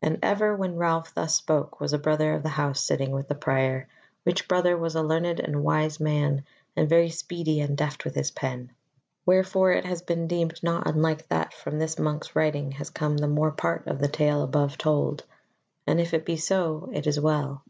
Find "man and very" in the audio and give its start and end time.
5.98-7.10